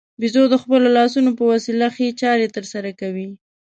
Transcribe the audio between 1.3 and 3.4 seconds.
په وسیله ښې چارې ترسره کوي.